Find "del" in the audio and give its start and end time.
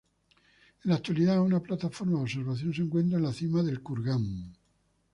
3.61-3.83